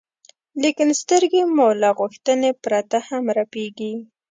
لیکن 0.63 0.87
سترګې 1.01 1.41
مو 1.55 1.67
له 1.81 1.89
غوښتنې 1.99 2.51
پرته 2.63 2.97
هم 3.07 3.23
رپېږي. 3.39 3.93